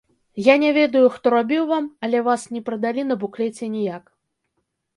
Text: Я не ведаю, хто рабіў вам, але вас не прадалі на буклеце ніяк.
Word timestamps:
Я 0.45 0.53
не 0.61 0.69
ведаю, 0.77 1.03
хто 1.17 1.33
рабіў 1.33 1.67
вам, 1.73 1.91
але 2.07 2.23
вас 2.29 2.47
не 2.55 2.61
прадалі 2.69 3.07
на 3.13 3.21
буклеце 3.25 3.65
ніяк. 3.77 4.03